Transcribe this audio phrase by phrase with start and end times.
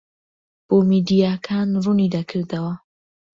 [0.67, 2.73] بۆ میدیاکان ڕوونی دەکردەوە